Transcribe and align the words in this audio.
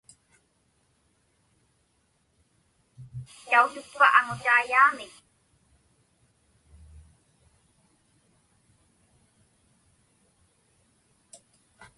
Tautukpa 3.49 4.05
aŋutaiyaamik? 4.19 5.13